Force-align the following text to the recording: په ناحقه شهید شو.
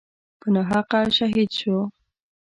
په 0.39 0.47
ناحقه 0.53 0.99
شهید 1.17 1.49
شو. 1.59 1.77